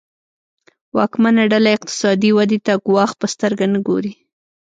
[0.97, 4.13] واکمنه ډله اقتصادي ودې ته ګواښ په سترګه نه ګوري.